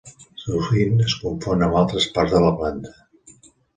Sovint 0.43 1.03
es 1.07 1.13
confon 1.25 1.65
amb 1.67 1.77
altres 1.81 2.07
parts 2.17 2.33
de 2.37 2.43
la 2.47 2.51
planta. 2.63 2.95